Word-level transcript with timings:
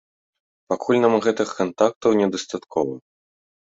Пакуль 0.73 1.03
нам 1.03 1.13
гэтых 1.27 1.47
кантактаў 1.61 2.11
не 2.25 2.35
дастаткова. 2.37 3.03